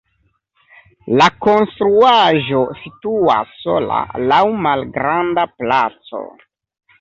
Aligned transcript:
La 1.21 1.25
konstruaĵo 1.45 2.61
situas 2.85 3.53
sola 3.67 4.01
laŭ 4.33 4.41
malgranda 4.65 5.47
placo. 5.61 6.25